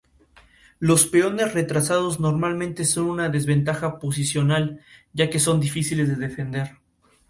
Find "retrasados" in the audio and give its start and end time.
1.53-2.19